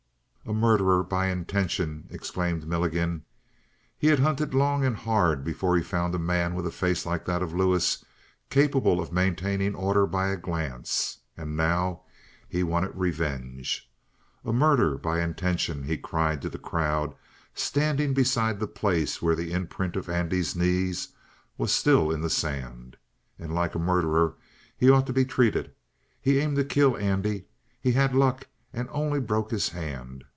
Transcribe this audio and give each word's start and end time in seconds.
"A 0.43 0.53
murderer 0.53 1.01
by 1.01 1.27
intention," 1.27 2.07
exclaimed 2.09 2.67
Milligan. 2.67 3.23
He 3.97 4.07
had 4.07 4.19
hunted 4.19 4.53
long 4.53 4.83
and 4.83 4.97
hard 4.97 5.45
before 5.45 5.77
he 5.77 5.83
found 5.83 6.13
a 6.13 6.19
man 6.19 6.55
with 6.55 6.67
a 6.67 6.71
face 6.71 7.05
like 7.05 7.23
that 7.25 7.41
of 7.43 7.53
Lewis, 7.53 8.03
capable 8.49 8.99
of 8.99 9.13
maintaining 9.13 9.75
order 9.75 10.05
by 10.05 10.27
a 10.27 10.35
glance; 10.35 11.19
now 11.37 12.01
he 12.49 12.63
wanted 12.63 12.91
revenge. 12.97 13.89
"A 14.43 14.51
murder 14.51 14.97
by 14.97 15.21
intention!" 15.21 15.83
he 15.83 15.95
cried 15.95 16.41
to 16.41 16.49
the 16.49 16.59
crowd, 16.59 17.15
standing 17.53 18.13
beside 18.13 18.59
the 18.59 18.67
place 18.67 19.21
where 19.21 19.35
the 19.35 19.53
imprint 19.53 19.95
of 19.95 20.09
Andy's 20.09 20.53
knees 20.53 21.09
was 21.57 21.71
still 21.71 22.11
in 22.11 22.19
the 22.19 22.29
sand. 22.31 22.97
"And 23.39 23.53
like 23.53 23.75
a 23.75 23.79
murderer 23.79 24.33
he 24.75 24.89
ought 24.89 25.07
to 25.07 25.13
be 25.13 25.23
treated. 25.23 25.71
He 26.19 26.39
aimed 26.39 26.57
to 26.57 26.65
kill 26.65 26.97
Andy; 26.97 27.45
he 27.79 27.93
had 27.93 28.13
luck 28.13 28.47
and 28.73 28.89
only 28.91 29.19
broke 29.19 29.51
his 29.51 29.69
hand. 29.69 30.25